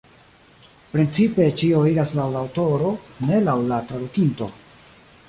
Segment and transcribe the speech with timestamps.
[0.93, 2.95] Principe ĉio iras laŭ la aŭtoro,
[3.29, 4.49] ne laŭ la tradukinto.